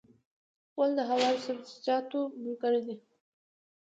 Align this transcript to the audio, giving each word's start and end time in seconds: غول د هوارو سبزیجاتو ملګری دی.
غول 0.73 0.91
د 0.99 1.01
هوارو 1.09 1.43
سبزیجاتو 1.47 2.19
ملګری 2.43 2.81
دی. 2.87 2.95